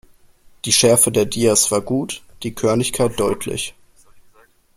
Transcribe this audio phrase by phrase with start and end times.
[0.65, 3.75] Die Schärfe der Dias war gut, die Körnigkeit deutlich.